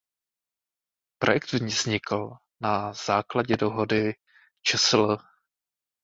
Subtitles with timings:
[1.21, 4.13] Projekt vznikl na základě dohody
[4.61, 5.17] čsl.